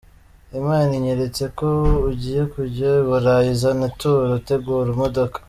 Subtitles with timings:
[0.59, 1.67] Imana inyeretse ko
[2.09, 5.37] ugiye kujya I Burayi, zana ituro tugure imodoka.